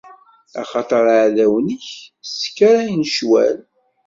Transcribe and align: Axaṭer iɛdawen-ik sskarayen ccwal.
Axaṭer 0.61 1.03
iɛdawen-ik 1.17 1.85
sskarayen 2.31 3.03
ccwal. 3.09 3.57